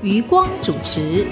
[0.00, 1.26] 余光主持。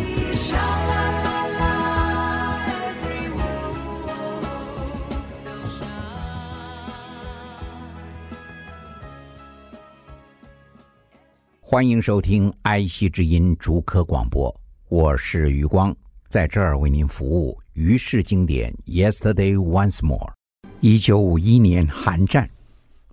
[11.60, 14.52] 欢迎收听爱惜之音逐科广播，
[14.88, 15.94] 我是余光，
[16.28, 17.56] 在这儿为您服务。
[17.74, 20.32] 于是经典，Yesterday Once More。
[20.80, 22.50] 一九五一年韩战，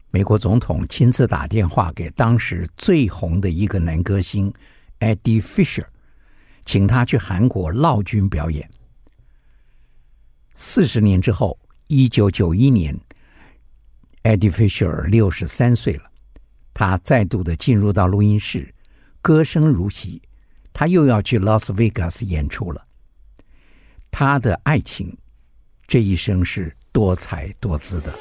[0.10, 4.52] 美国总统亲自打电话给当时最红的一个男歌星
[5.04, 5.84] Eddie Fisher，
[6.64, 8.70] 请他去韩国闹军表演。
[10.56, 12.98] 四十年之后，一九九一年
[14.24, 16.10] ，Eddie Fisher 六十三岁了。
[16.74, 18.74] 他再度的进入到录音室，
[19.22, 20.22] 歌声如洗。
[20.72, 22.84] 他又要去 Las Vegas 演出了。
[24.10, 25.16] 他的爱情
[25.86, 28.18] 这一生是多彩多姿的。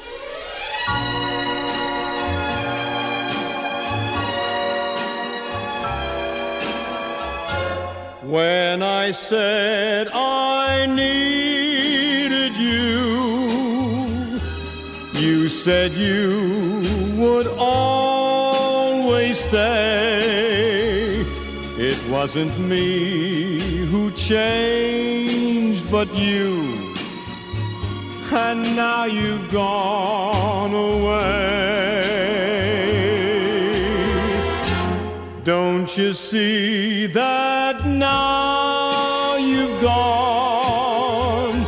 [8.33, 14.39] When I said I needed you,
[15.21, 16.81] you said you
[17.15, 21.23] would always stay.
[21.77, 23.59] It wasn't me
[23.91, 26.95] who changed, but you.
[28.31, 31.83] And now you've gone away.
[35.43, 41.65] Don't you see that now you've gone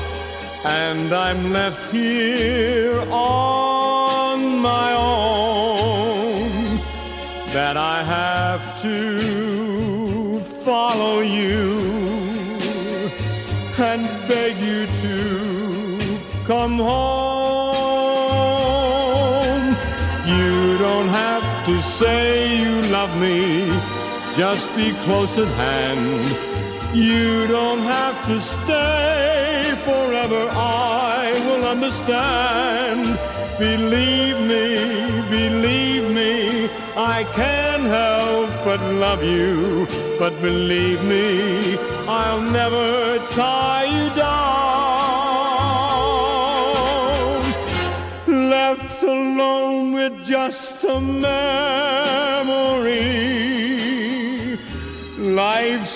[0.66, 6.80] and I'm left here on my own
[7.54, 12.16] that I have to follow you
[13.78, 17.26] and beg you to come home.
[20.26, 23.75] You don't have to say you love me,
[24.38, 26.96] just be close at hand.
[26.96, 33.18] You don't have to stay forever, I will understand.
[33.58, 34.76] Believe me,
[35.30, 39.88] believe me, I can't help but love you.
[40.20, 43.75] But believe me, I'll never tie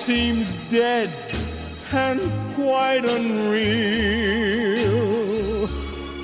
[0.10, 1.10] seems dead
[1.92, 2.20] and
[2.56, 4.50] quite unreal.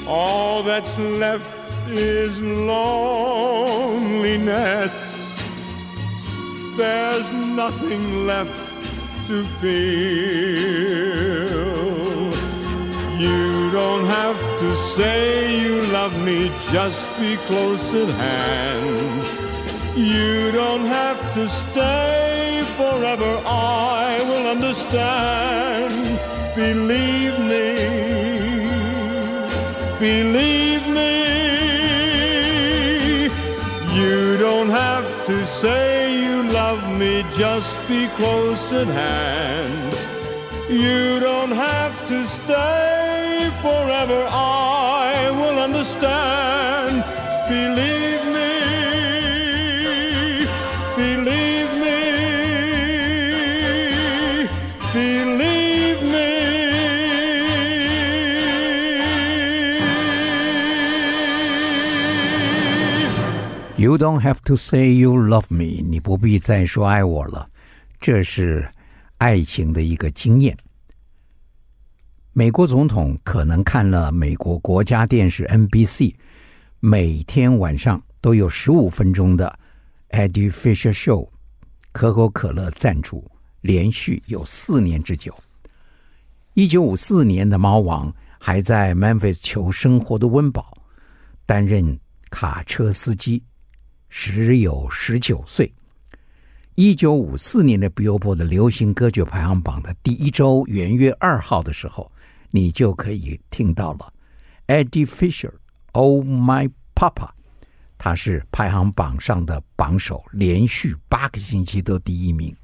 [0.07, 1.45] All that's left
[1.89, 3.05] is loneliness.
[6.75, 7.31] There's
[7.61, 8.59] nothing left
[9.27, 9.75] to feel.
[13.21, 19.27] You don't have to say you love me, just be close at hand.
[19.95, 22.24] You don't have to stay
[23.15, 26.19] forever, I will understand.
[26.55, 27.75] Believe me,
[29.99, 31.15] believe me.
[33.95, 39.93] You don't have to say you love me, just be close at hand.
[40.69, 44.64] You don't have to stay forever, I
[63.95, 67.49] You don't have to say you love me，你不必再说爱我了。
[68.01, 68.69] 这是
[69.19, 70.57] 爱情的一个经验。
[72.33, 76.13] 美国总统可能看了美国国家电视 NBC，
[76.81, 79.57] 每天晚上都有十五分钟的
[80.09, 81.29] Eddie Fisher Show，
[81.93, 83.31] 可口可乐赞助，
[83.61, 85.33] 连续有四年之久。
[86.53, 90.77] 一九五四年的猫王还在 Memphis 求生活的温饱，
[91.45, 91.97] 担任
[92.29, 93.41] 卡车司机，
[94.17, 95.69] 只有十九岁。
[96.75, 102.09] 一九五四年的 Billboard 的流行歌曲排行榜的第一周元月二号的时候，
[102.49, 104.13] 你就可以听到了
[104.67, 107.29] Eddie Fisher，Oh My Papa，
[107.97, 112.55] 他是排行榜上的榜首，连续八个星期都第一名。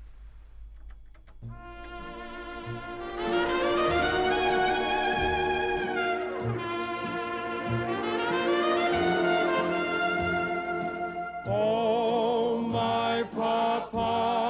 [13.25, 14.40] papa.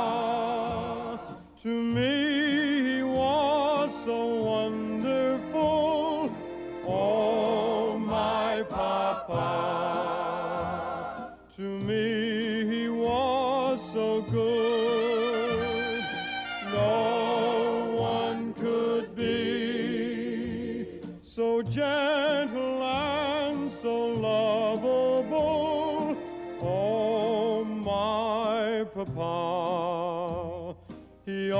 [28.93, 30.75] papa.
[31.25, 31.51] He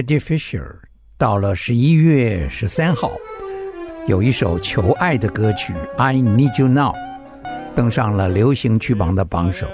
[0.00, 0.76] Eddie Fisher
[1.18, 3.12] 到了十一月十三号，
[4.06, 6.94] 有一首求爱的歌曲《I Need You Now》
[7.74, 9.66] 登上了流行曲榜的榜首。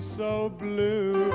[0.00, 1.30] So blue,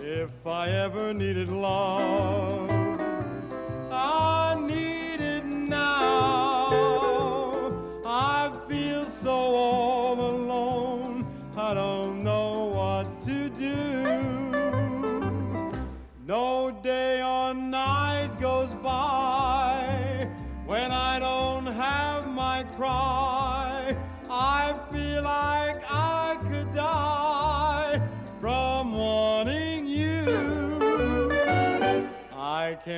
[0.00, 2.87] if I ever needed love.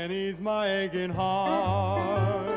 [0.01, 2.50] and ease my aching heart.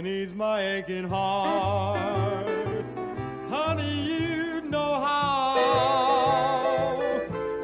[0.00, 2.48] and ease my aching heart.
[3.50, 5.58] Honey, you know how.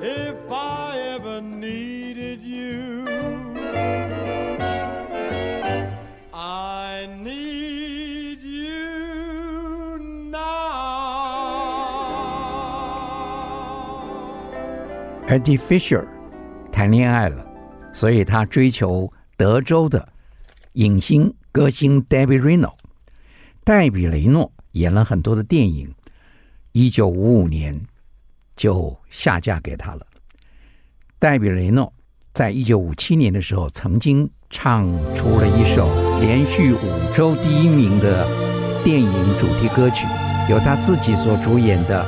[0.02, 3.06] If I ever needed you,
[6.34, 9.98] I need you
[10.30, 10.36] now.
[15.26, 16.06] Eddie Fisher
[16.70, 17.42] 谈恋爱了，
[17.94, 20.06] 所以他追求德州的
[20.74, 22.74] 影星歌星 Debbie Reno。
[23.64, 25.90] 戴比雷诺演了很多的电影，
[26.72, 27.80] 一九五五年
[28.54, 30.06] 就下嫁给他了。
[31.18, 31.90] 戴比雷诺
[32.34, 35.88] 在一九五七年的时候，曾经唱出了一首
[36.20, 38.28] 连续五周第一名的
[38.84, 40.06] 电影主题歌曲，
[40.50, 42.04] 由他自己所主演的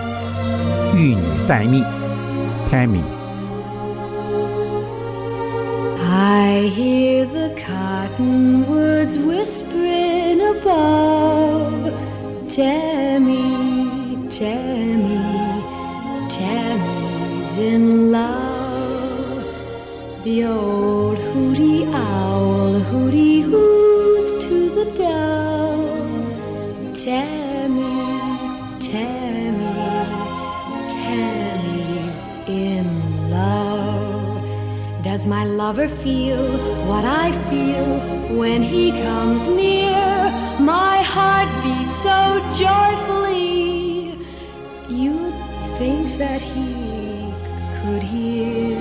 [0.94, 1.82] 《玉女待命》
[2.68, 3.00] （Tammy）。
[6.02, 7.48] I hear the
[8.18, 11.92] cottonwoods whispering above.
[12.48, 15.22] Tammy, Tammy,
[16.28, 19.44] Tammy's in love.
[20.24, 26.94] The old hooty owl hooty hoos to the dove.
[26.94, 27.47] Tammy,
[35.18, 36.46] Does my lover feel
[36.86, 40.30] what I feel when he comes near?
[40.60, 44.14] My heart beats so joyfully,
[44.88, 45.34] you'd
[45.76, 47.32] think that he
[47.80, 48.78] could hear.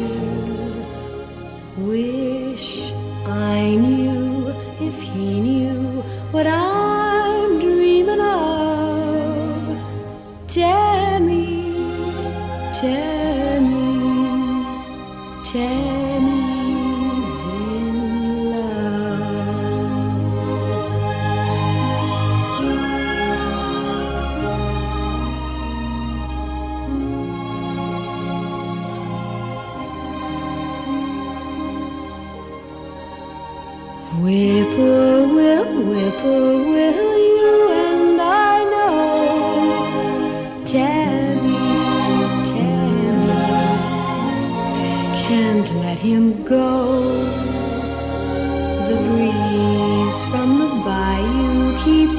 [1.75, 2.91] Wish
[3.25, 3.96] I knew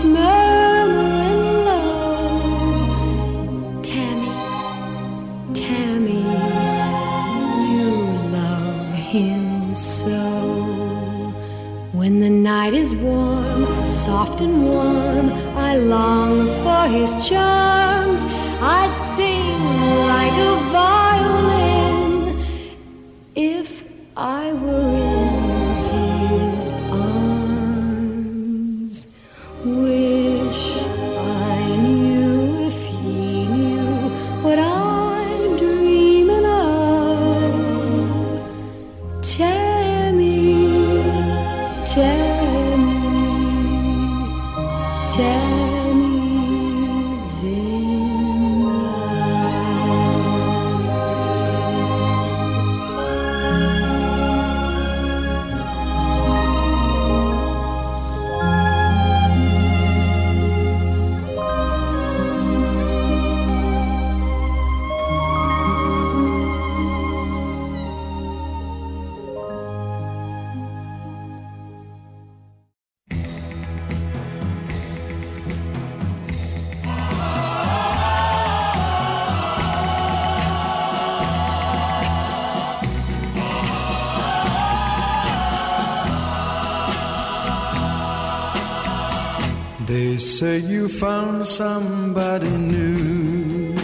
[0.04, 2.90] murmuring low.
[3.82, 4.30] Tammy,
[5.54, 6.24] Tammy,
[7.72, 7.90] you
[8.38, 10.24] love him so.
[11.92, 18.24] When the night is warm, soft and warm, I long for his charms.
[18.60, 19.37] I'd sing
[89.88, 93.74] They say you found somebody new.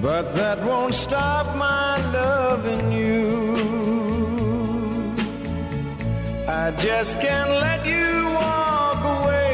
[0.00, 3.54] But that won't stop my loving you.
[6.48, 9.44] I just can't let you walk away.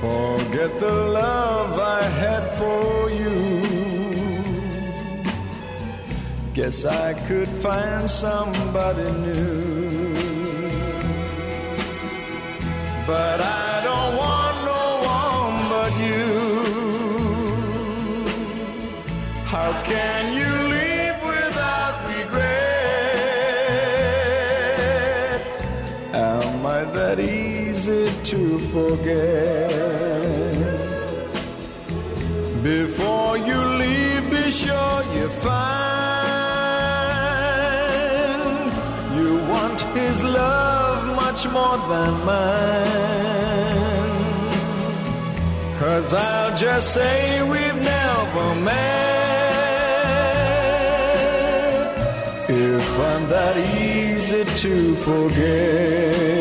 [0.00, 3.34] Forget the love I had for you.
[6.54, 9.67] Guess I could find somebody new.
[13.08, 14.84] But I don't want no
[15.16, 16.30] one but you.
[19.46, 22.58] How can you leave without regret?
[26.12, 28.40] Am I that easy to
[28.74, 29.70] forget?
[32.62, 35.88] Before you leave, be sure you find
[39.16, 42.97] you want his love much more than mine.
[45.98, 48.78] Cause I'll just say we've never met.
[52.48, 56.38] If I'm that easy to forget.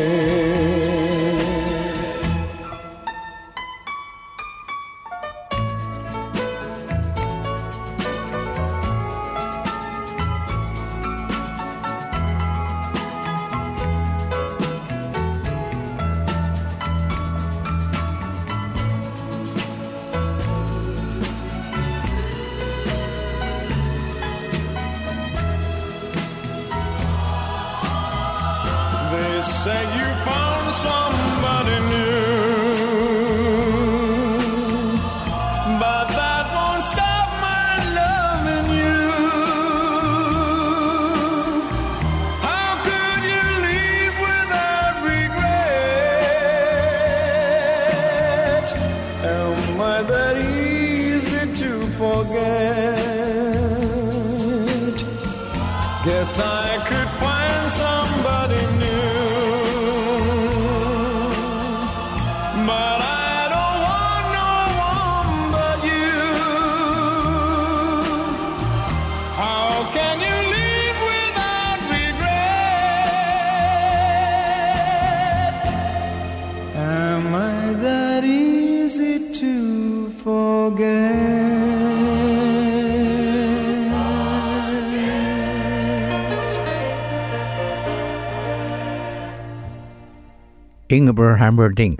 [90.90, 92.00] Ingber Humperdinck，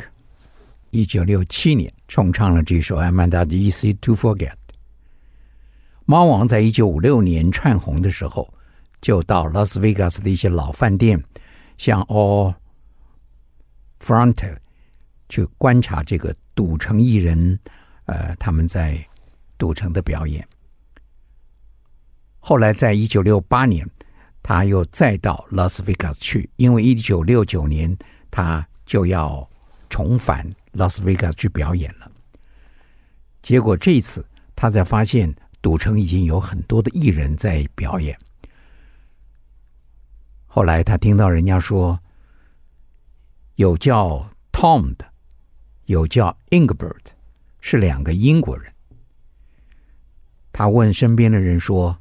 [0.92, 4.52] 一九六七年重唱了这首《I'm Not Easy to Forget》。
[6.06, 8.54] 猫王在一九五六年串红的时候，
[9.02, 11.22] 就到拉斯维加斯的一些老饭店，
[11.78, 12.56] 像 All
[14.00, 14.56] Front
[15.28, 17.60] 去观察这个赌城艺人，
[18.06, 19.06] 呃，他们在
[19.58, 20.48] 赌城的表演。
[22.40, 23.86] 后来在一九六八年，
[24.42, 27.94] 他又再到拉斯维加斯去，因为一九六九年
[28.32, 29.48] 他就要
[29.90, 32.10] 重返拉斯维加斯去表演了。
[33.44, 38.18] 结果这一次，他才发现赌城已经有很多的艺人在表演。
[40.46, 42.00] 后来他听到人家说，
[43.56, 45.06] 有叫 Tom 的，
[45.86, 47.12] 有叫 Ingbert，
[47.60, 48.74] 是两个英国人。
[50.52, 52.00] 他问身边的人说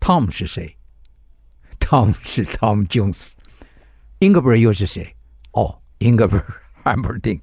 [0.00, 0.76] ：“Tom 是谁？
[1.80, 5.13] ”Tom 是 Tom Jones，Ingbert 又是谁？
[6.00, 6.44] 哦，Ingbert
[6.84, 7.42] Humperdinck。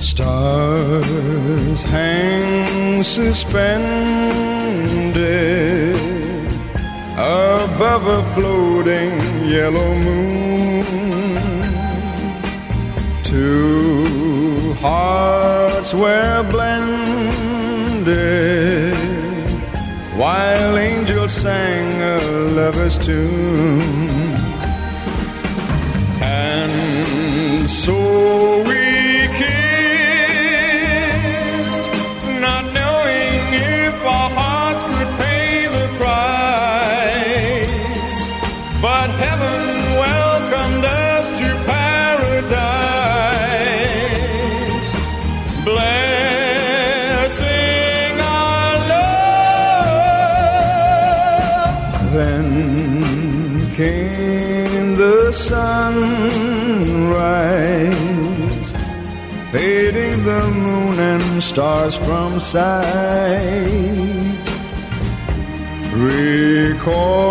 [0.00, 4.42] Stars hang suspended
[7.16, 9.12] above a floating
[9.48, 10.84] yellow moon.
[13.24, 14.01] Two
[14.82, 17.32] hearts were blended
[20.16, 22.18] while angels sang a
[22.50, 24.31] lover's tune.
[57.12, 58.72] Sunrise,
[59.52, 62.86] fading the moon and stars from sight,
[65.92, 67.22] recalling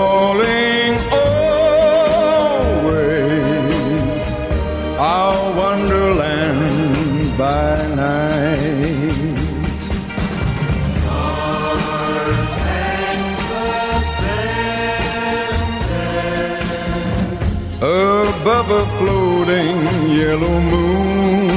[18.72, 19.80] a floating
[20.20, 21.50] yellow moon.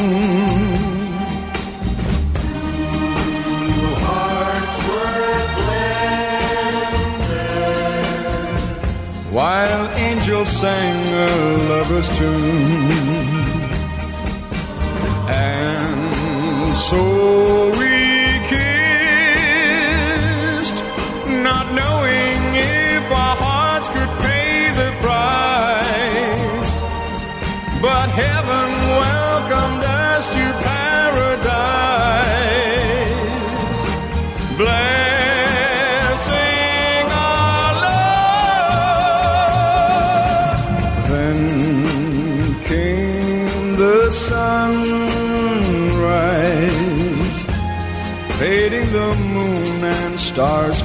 [4.06, 5.34] Hearts were
[9.36, 11.30] while angels sang a
[11.70, 12.90] lover's tune,
[15.28, 17.63] and so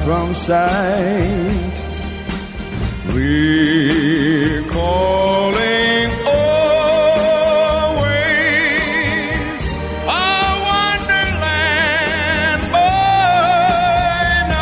[0.09, 1.75] from sight
[3.13, 3.21] recalling
[6.27, 8.01] always
[10.09, 14.57] our wonderland by night.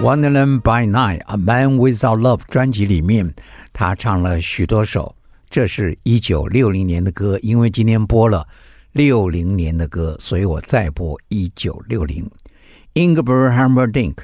[0.00, 3.34] Wonderland by Night, A Man Without Love 专辑里面，
[3.72, 5.14] 他唱了许多首。
[5.51, 8.47] 这是一九六零年的歌，因为今天播了
[8.93, 12.25] 六零年的歌，所以我再播一九六零。
[12.93, 14.15] Ingber Humperdinck，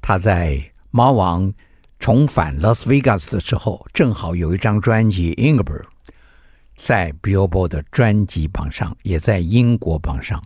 [0.00, 1.52] 他在猫王
[1.98, 5.82] 重返拉斯维加斯的时候，正好有一张专辑《Ingeborg》，
[6.80, 10.42] 在 Billboard 的专辑榜上，也在英国榜上。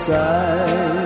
[0.00, 0.99] Versailles.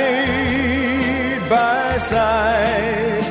[1.48, 3.24] by side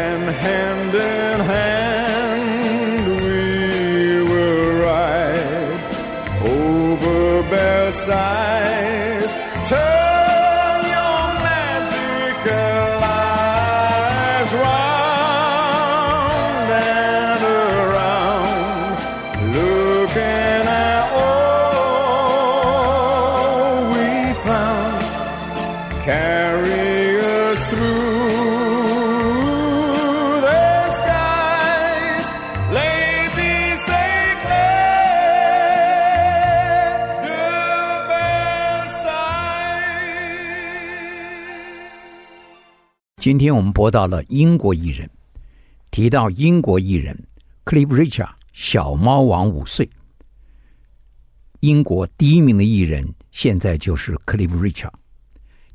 [0.00, 5.82] and hand in hand we will ride
[6.58, 9.32] over Belsize.
[9.72, 11.24] Turn your
[11.58, 11.92] eyes
[43.26, 45.10] 今天我们播到了英国艺人，
[45.90, 47.26] 提到英国艺人
[47.64, 49.90] Cliff Richard 小猫王五岁，
[51.58, 54.92] 英国第一名的艺人现在就是 Cliff Richard。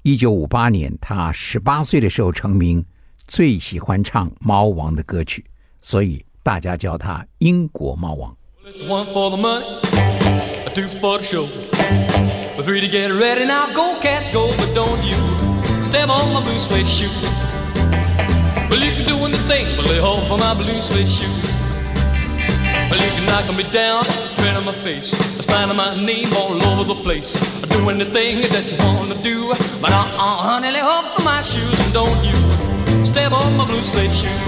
[0.02, 2.86] 一九五八年，他十八岁的时候成名，
[3.28, 5.44] 最喜欢唱猫王的歌曲，
[5.82, 8.34] 所以大家叫他英国猫王。
[15.92, 17.12] Step on my blue suede shoes.
[18.70, 21.46] Well, you can do anything but lay hold of my blue suede shoes.
[22.90, 24.06] Well, you can knock me down,
[24.38, 25.10] tread on my face,
[25.46, 27.34] sign my name all over the place.
[27.76, 29.50] Do anything that you wanna do,
[29.82, 32.40] but uh-uh, honey, lay hold of my shoes and don't you
[33.04, 34.42] step on my blue suede shoes.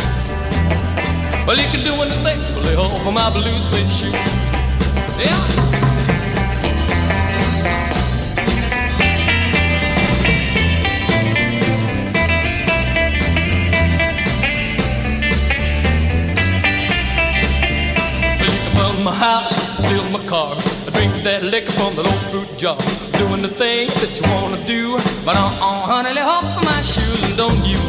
[1.45, 4.13] Well, you can do anything but lay hold of my blue suede shoes.
[5.19, 5.82] Yeah.
[19.23, 20.59] House, steal my car,
[20.91, 22.77] drink that liquor from the old fruit jar.
[23.21, 27.21] Doing the thing that you wanna do, but uh-uh, honey, lay hold of my shoes
[27.23, 27.81] and don't you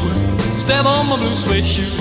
[0.64, 2.00] step on my blue suede shoes.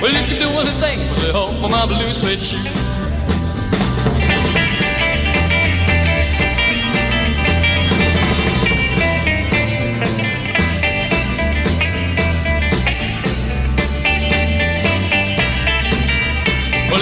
[0.00, 2.81] Well, you can do anything but lay hold of my blue suede shoes.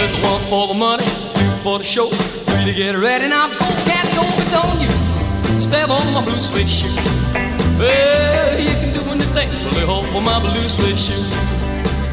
[0.00, 3.28] it's one for the money, two for the show, three to get ready.
[3.28, 4.90] Now go, cat, go, don't you
[5.60, 6.94] step on my blue suede shoe.
[7.78, 11.22] Well, you can do anything but lay hold for my blue suede shoe.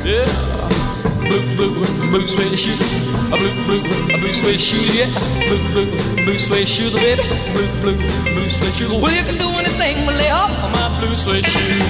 [0.03, 0.63] Yeah.
[1.27, 2.79] blue, blue, blue suede shoes.
[3.31, 3.81] A blue, blue,
[4.17, 5.09] blue suede shoes, yeah.
[5.47, 7.23] Blue, blue, blue suede shoes, baby.
[7.53, 7.97] Blue, blue,
[8.33, 8.91] blue suede shoes.
[8.91, 11.83] Well, you can do anything but lay off my blue suede shoes.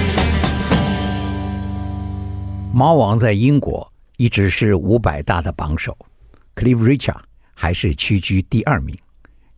[2.72, 5.97] 猫王在英国 一直是五百大的榜首
[6.53, 7.21] ，Clive Richard
[7.53, 8.93] 还是屈居第二名。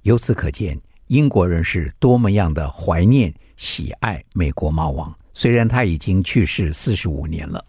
[0.04, 5.12] 由此可见，英国人是多么样的怀念、喜爱美国猫王。
[5.34, 7.66] 虽然他已经去世四十五年了。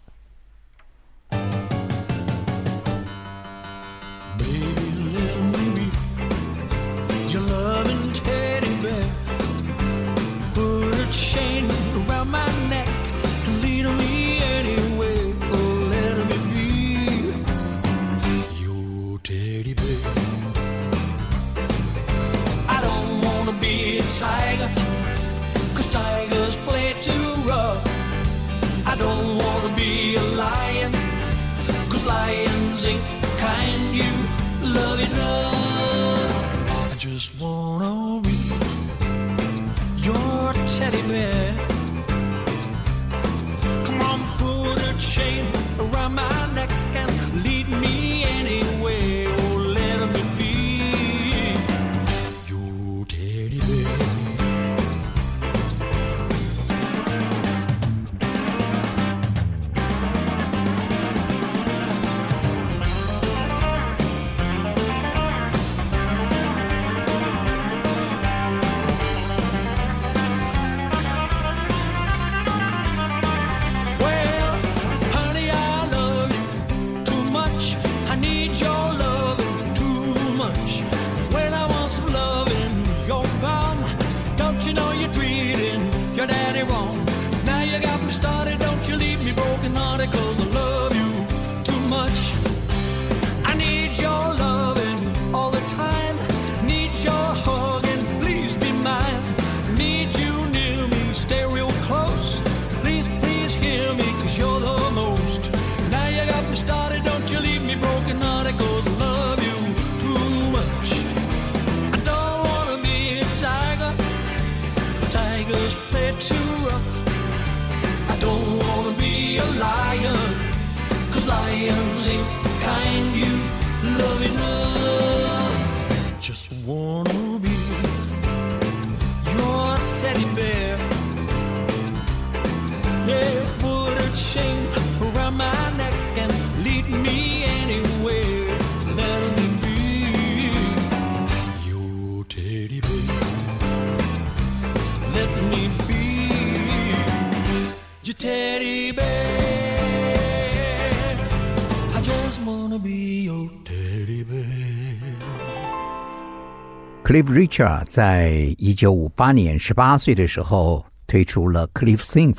[157.13, 162.33] Cliff Richard 在一九五八年十八岁的时候推出了《Cliff Sings》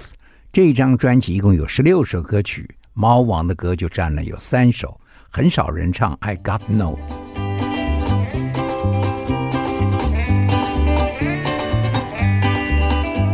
[0.53, 4.99] 这张专辑，一共有十六首歌曲，猫王的歌就占了有三首，
[5.31, 6.87] 很少人唱《I Got No》。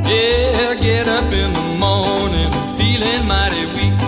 [0.04, 3.98] Yeah, get up in the morning, feeling mighty weak,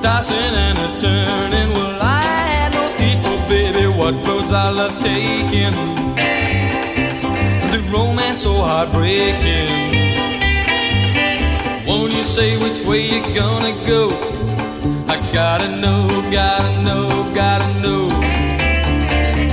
[0.00, 1.72] tossing and a turning.
[1.72, 5.74] Well, I had no sleep, oh baby, what roads I love taking.
[8.40, 9.68] So heartbreaking.
[11.86, 14.08] Won't you say which way you're gonna go?
[15.12, 18.08] I gotta know, gotta know, gotta know.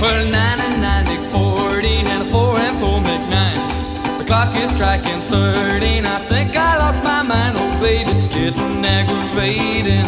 [0.00, 4.18] Well, 99 make 14 and 4 and 4 make 9.
[4.20, 6.06] The clock is striking 13.
[6.06, 7.58] I think I lost my mind.
[7.58, 10.06] Oh, baby, it's getting aggravating.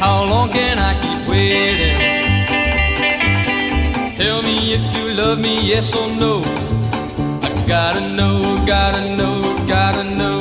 [0.00, 1.98] How long can I keep waiting?
[4.16, 6.77] Tell me if you love me, yes or no.
[7.68, 10.37] Gotta know, gotta know, gotta know.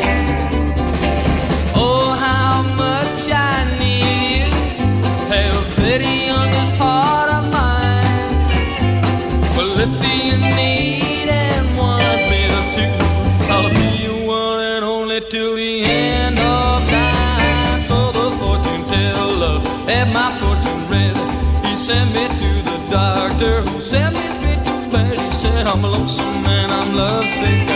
[27.40, 27.68] Lovesick.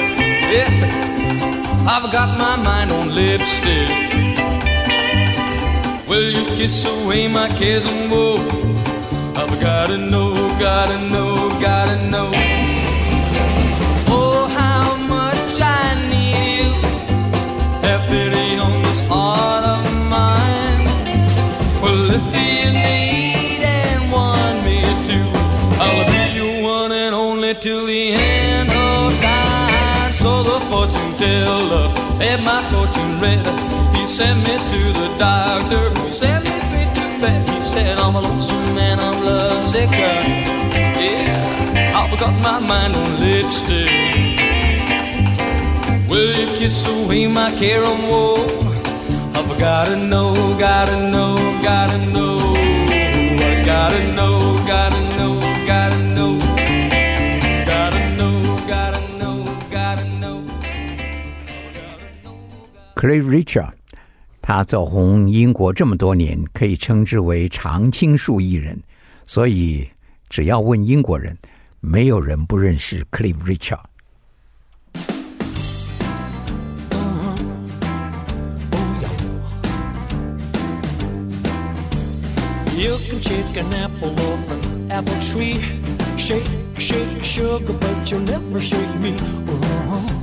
[0.52, 1.86] Yeah.
[1.88, 3.89] I've got my mind on lipstick.
[6.08, 8.38] Will you kiss away my cares and woe?
[9.36, 12.61] I've gotta know, gotta know, gotta know.
[32.46, 33.46] Too read.
[33.96, 37.50] He sent me to the doctor, who sent me straight to bed.
[37.50, 39.90] He said, I'm a lonesome man, I'm lovesick.
[39.92, 41.42] Yeah,
[41.96, 43.92] I forgot my mind on lipstick.
[46.10, 48.36] Will you kiss away my care and woe?
[49.38, 52.38] I've gotta know, gotta know, gotta know.
[53.50, 54.31] I gotta know,
[63.02, 63.72] Cliff Richard，
[64.44, 68.80] 他走红英国这么多年，可以称之为常青树艺人，
[69.26, 69.90] 所以
[70.30, 71.36] 只要问英国人，
[71.80, 73.80] 没有人不认识 Cliff Richard。
[82.78, 85.60] You can shake an apple off an apple tree.
[86.20, 86.46] Shake,
[86.78, 89.16] shake, sugar, but you'll never shake me.
[89.48, 90.21] Uh-huh.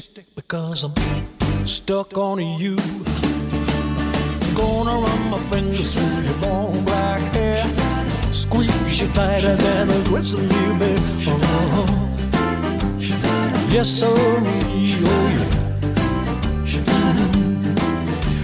[0.00, 0.94] Stick because I'm
[1.66, 2.76] stuck on you.
[4.54, 7.66] Gonna run my fingers through your long black hair.
[8.32, 10.46] Squeeze you tighter than a grizzly
[10.78, 10.98] bear.
[11.26, 11.86] Uh-huh.
[13.70, 14.06] Yes, sir.
[14.08, 14.44] Oh,
[15.34, 15.58] yeah.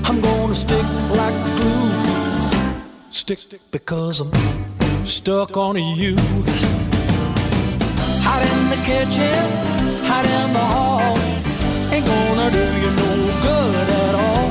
[0.07, 0.85] I'm gonna stick
[1.21, 1.91] like glue.
[3.13, 3.39] Stick
[3.71, 4.33] because I'm
[5.07, 6.17] stuck on you.
[8.27, 9.51] Hot in the kitchen,
[10.05, 10.94] hot in the hall.
[12.45, 14.51] Gonna do you no good at all.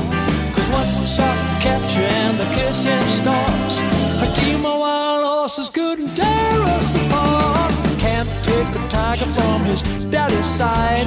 [0.55, 3.77] Cause once I catch you and the kissing starts,
[4.25, 7.71] a team of wild horses couldn't tear us apart.
[7.99, 11.05] Can't take a tiger from his daddy's side.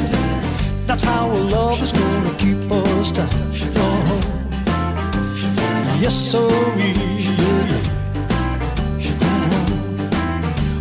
[0.86, 3.34] That's how a love is gonna keep us tight.
[3.34, 4.22] Oh, uh-huh.
[6.00, 6.46] yes, sir.
[6.46, 6.86] Uh-huh.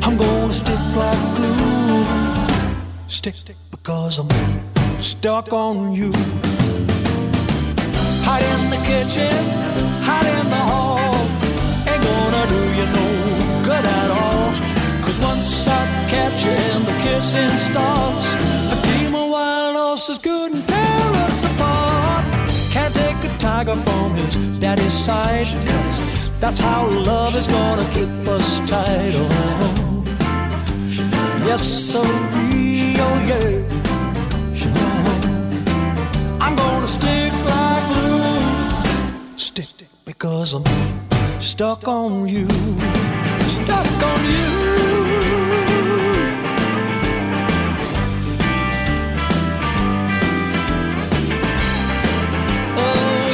[0.04, 2.06] I'm gonna stick like glue.
[3.08, 3.36] Stick
[3.72, 4.74] because I'm
[5.06, 6.12] stuck on you.
[8.26, 9.38] Hot in the kitchen,
[10.02, 11.13] hot in the hall.
[11.89, 13.08] Ain't gonna do you no
[13.63, 14.50] good at all.
[15.04, 18.34] Cause once I catch you and the kissing starts,
[18.74, 22.26] a team of wild horses couldn't tear us apart.
[22.72, 25.46] Can't take a tiger from his daddy's side.
[26.39, 29.13] That's how love is gonna keep us tight.
[29.15, 30.04] Oh,
[31.46, 32.02] yes, sir.
[32.04, 33.74] Oh, yeah.
[36.45, 39.38] I'm gonna stick like glue.
[39.38, 40.63] Stick because I'm
[41.41, 42.47] stuck on you.
[43.47, 44.51] Stuck on you.
[52.78, 53.32] Oh.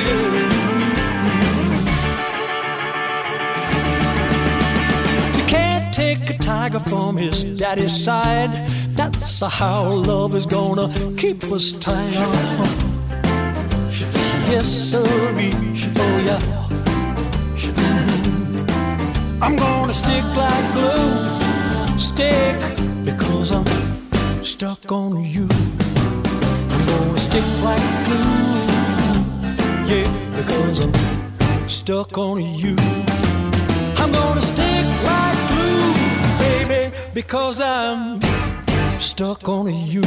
[5.37, 8.53] You can't take a tiger from his daddy's side.
[8.95, 12.90] That's how love is gonna keep us tight.
[14.51, 15.01] Yes, sir.
[15.01, 16.39] Oh, yeah.
[19.41, 21.97] I'm gonna stick like glue.
[21.97, 22.59] Stick
[23.05, 23.65] because I'm
[24.43, 25.47] stuck on you.
[26.69, 28.67] I'm gonna stick like glue.
[29.87, 32.75] Yeah, because I'm stuck on you.
[33.95, 35.93] I'm gonna stick like glue,
[36.39, 38.19] baby, because I'm
[38.99, 40.01] stuck on you.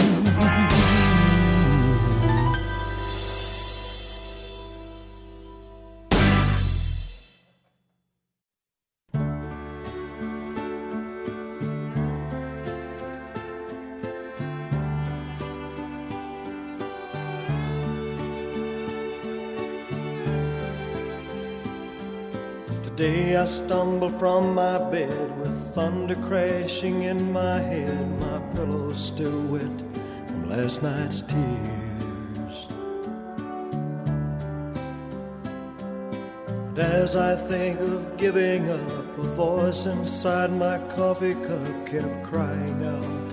[22.96, 29.42] Today I stumble from my bed with thunder crashing in my head, my pillow still
[29.48, 29.82] wet
[30.28, 32.68] from last night's tears.
[36.46, 42.84] And as I think of giving up, a voice inside my coffee cup kept crying
[42.84, 43.32] out,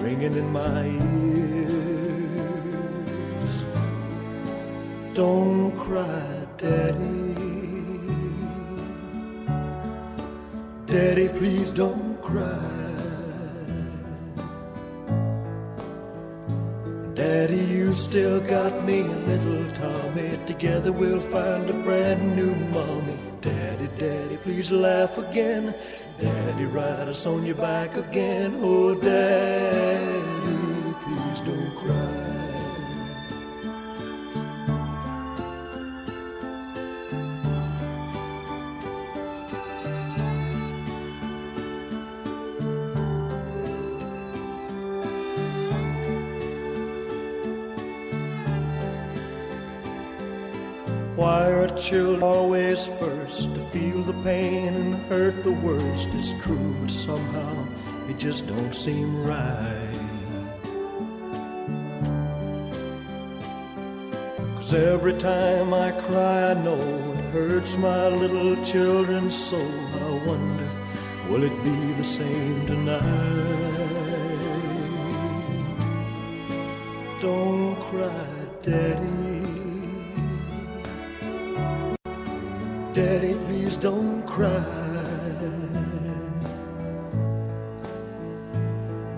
[0.00, 0.84] ringing in my
[1.64, 2.04] ears.
[5.12, 7.25] Don't cry, Daddy.
[10.96, 12.72] Daddy, please don't cry.
[17.14, 20.40] Daddy, you still got me and little Tommy.
[20.46, 23.18] Together we'll find a brand new mommy.
[23.42, 25.74] Daddy, Daddy, please laugh again.
[26.18, 28.58] Daddy, ride us on your back again.
[28.62, 29.65] Oh, Daddy,
[51.76, 56.08] children always first to feel the pain and hurt the worst?
[56.12, 57.66] It's true, but somehow
[58.08, 60.00] it just don't seem right.
[64.56, 66.80] Cause every time I cry, I know
[67.12, 69.60] it hurts my little children's soul.
[69.60, 70.70] I wonder,
[71.28, 73.66] will it be the same tonight?
[77.20, 78.26] Don't cry,
[78.62, 79.25] Daddy.
[82.96, 84.64] Daddy, please don't cry.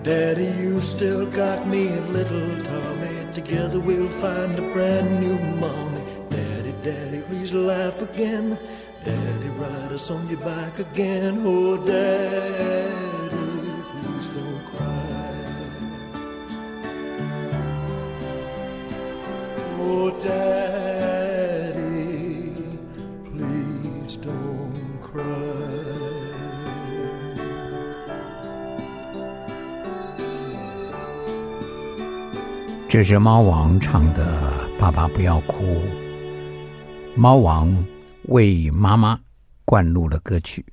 [0.03, 3.31] Daddy, you still got me and little Tommy.
[3.31, 6.01] Together we'll find a brand new mommy.
[6.29, 8.59] Daddy, Daddy, please laugh again.
[9.05, 11.41] Daddy, ride us on your back again.
[11.45, 13.08] Oh, Daddy,
[32.89, 35.63] 这是猫王唱的《爸爸不要哭》。
[37.15, 37.71] 猫王
[38.23, 39.19] 为妈妈
[39.63, 40.65] 灌录了歌曲，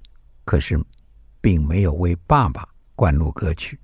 [0.47, 0.83] 可是
[1.43, 3.79] 并没有为爸爸灌录歌曲。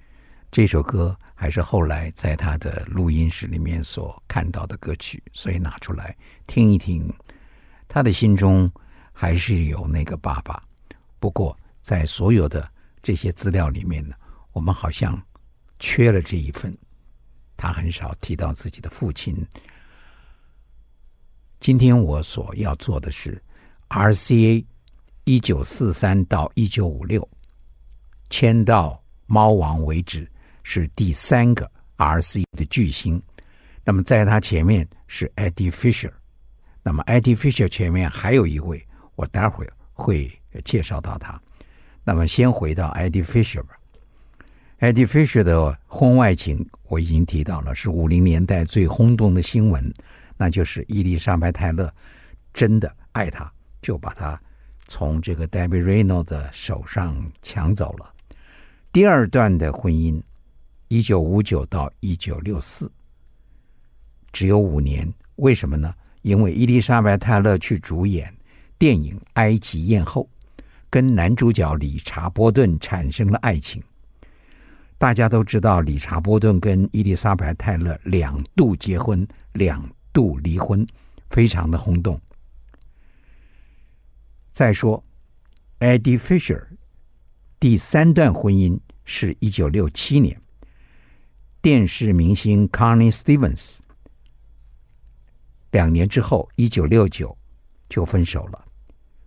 [0.51, 6.17] 这首歌还是后来在他的录音室里面所看到的歌曲，所以拿出来
[6.47, 7.13] 听一听。
[7.87, 8.67] 他的心中
[9.13, 10.59] 还是有那个爸爸，
[11.21, 12.67] 不过在所有的
[13.03, 14.15] 这些资料里面呢，
[14.53, 15.21] 我们好像
[15.79, 16.75] 缺了这一份。
[17.63, 19.37] 他很少提到自己的父亲。
[21.61, 23.41] 今天我所要做的是
[23.89, 24.65] RCA
[25.23, 27.27] 一九四三到一九五六
[28.31, 30.29] 签到猫王为止
[30.65, 33.23] 是第三个 RCA 的巨星。
[33.85, 36.11] 那么在他前面是 Eddie Fisher，
[36.83, 38.85] 那么 Eddie Fisher 前面还有一位，
[39.15, 41.41] 我待会儿会介绍到他。
[42.03, 43.77] 那么先回到 Eddie Fisher 吧。
[44.83, 49.95] Eddie Fisher 的婚外情我已经提到了，是五零年代最轰动的新闻，
[50.37, 51.89] 那就是伊丽莎白泰勒
[52.53, 53.49] 真的爱他，
[53.81, 54.37] 就把他
[54.89, 58.13] 从这个 Debbie Reynolds 的手上抢走了。
[58.91, 60.21] 第二段的婚姻，
[60.89, 62.91] 一九五九到一九六四，
[64.33, 65.09] 只有五年。
[65.37, 65.95] 为什么呢？
[66.23, 68.35] 因为伊丽莎白泰勒去主演
[68.79, 70.29] 电影《埃及艳后》，
[70.91, 73.81] 跟男主角理查波顿产生了爱情。
[75.03, 80.87] 大家都知道，理查波顿跟伊丽莎白泰勒两度结婚，两度离婚，
[81.29, 82.21] 非常的轰动。
[84.53, 85.03] 再说
[85.81, 86.63] ，Eddie Fisher
[87.59, 90.41] 第三段婚姻是一九六七年，
[91.61, 93.81] 电视明星 Connie Stevens
[95.73, 97.37] 两年之后，一九六九
[97.89, 98.65] 就分手了。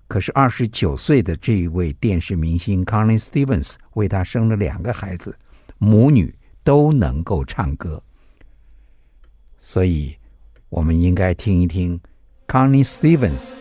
[0.08, 5.38] 可是二十九岁的这一位电视明星 Connie Stevens 为他生了两个孩子。
[5.86, 6.34] 母女
[6.64, 8.02] 都能够唱歌，
[9.56, 10.18] 所以
[10.70, 12.02] 我们应该听一听
[12.48, 13.58] Connie Stevens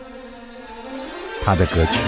[1.43, 2.01] 他的歌曲。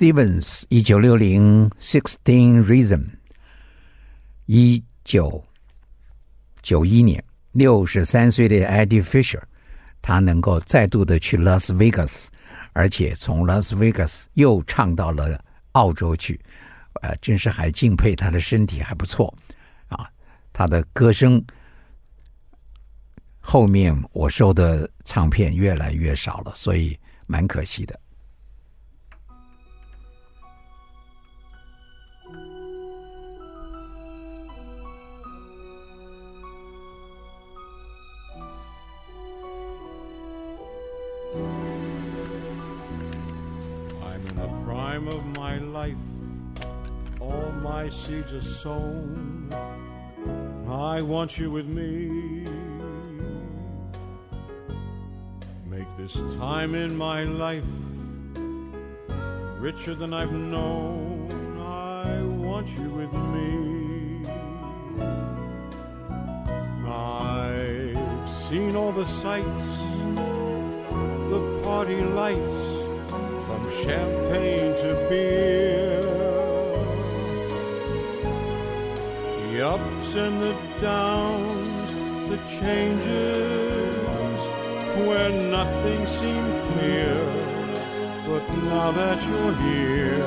[0.00, 3.04] Stevens，一九六零，Sixteen Reason，
[4.46, 5.44] 一九
[6.62, 7.22] 九一年，
[7.52, 9.42] 六十三岁的 Eddie Fisher，
[10.00, 12.28] 他能够再度的去 Las Vegas，
[12.72, 15.38] 而且从 Las Vegas 又唱到了
[15.72, 16.40] 澳洲去，
[17.02, 19.36] 呃，真是还敬佩他的身体还不错
[19.88, 20.08] 啊，
[20.50, 21.44] 他的歌声。
[23.38, 28.00] 后面我收的唱片越来越少了，所以蛮可惜的。
[47.82, 49.48] My seeds are sown.
[50.68, 52.44] I want you with me.
[55.64, 57.72] Make this time in my life
[59.66, 61.56] richer than I've known.
[61.62, 63.50] I want you with me.
[66.86, 69.66] I've seen all the sights,
[71.34, 72.60] the party lights
[73.46, 75.69] from champagne to beer.
[79.70, 81.92] Ups and the downs,
[82.28, 84.40] the changes,
[85.06, 87.14] where nothing seemed clear.
[88.26, 88.44] But
[88.74, 90.24] now that you're here,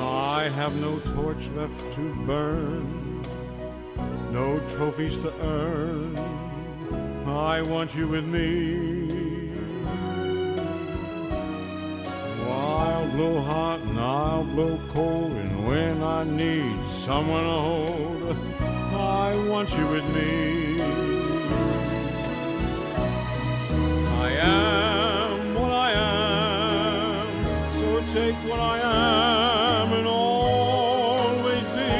[0.00, 3.20] I have no torch left to burn,
[4.32, 6.16] no trophies to earn.
[7.26, 9.08] I want you with me.
[12.48, 15.32] I'll blow hot and I'll blow cold,
[15.68, 18.36] when I need someone to hold,
[19.20, 20.80] I want you with me.
[24.26, 27.26] I am what I am,
[27.78, 28.76] so take what I
[29.82, 31.96] am and always be.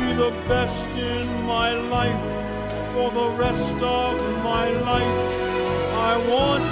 [0.00, 2.28] Be the best in my life
[2.94, 4.14] for the rest of
[4.50, 5.20] my life.
[6.08, 6.65] I want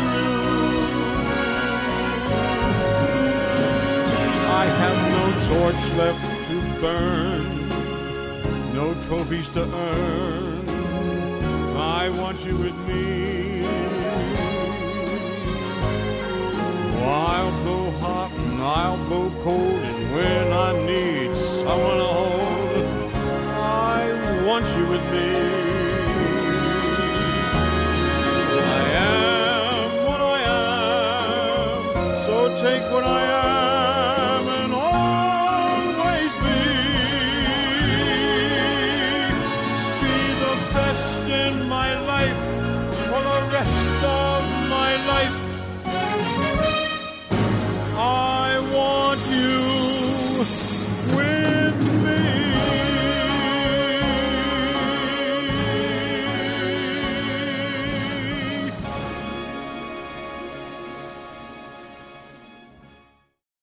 [5.64, 7.44] torch left to burn,
[8.74, 10.68] no trophies to earn.
[11.78, 13.64] I want you with me.
[17.02, 23.12] I'll blow hot and I'll blow cold, and when I need someone to hold,
[23.94, 24.00] I
[24.46, 25.30] want you with me.
[28.76, 33.33] I am what I am, so take what I am